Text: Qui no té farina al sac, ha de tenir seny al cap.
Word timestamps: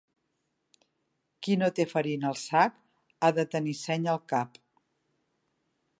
Qui 1.47 1.57
no 1.63 1.69
té 1.79 1.85
farina 1.91 2.31
al 2.31 2.39
sac, 2.45 2.79
ha 3.21 3.31
de 3.41 3.45
tenir 3.55 3.77
seny 3.85 4.11
al 4.15 4.21
cap. 4.35 4.59